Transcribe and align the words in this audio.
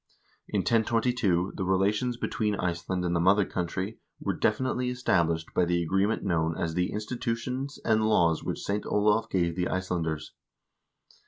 In 0.47 0.61
1022 0.61 1.53
the 1.55 1.63
relations 1.63 2.17
between 2.17 2.55
Iceland 2.55 3.05
and 3.05 3.15
the 3.15 3.19
mother 3.19 3.45
country 3.45 3.99
were 4.19 4.33
definitely 4.33 4.89
established 4.89 5.53
by 5.53 5.63
the 5.63 5.83
agreement 5.83 6.23
known 6.23 6.57
as 6.57 6.73
the 6.73 6.91
"Institutions 6.91 7.77
and 7.85 8.09
Laws 8.09 8.43
which 8.43 8.63
St. 8.63 8.83
Olav 8.87 9.29
gave 9.29 9.55
the 9.55 9.67
Icelanders." 9.67 10.31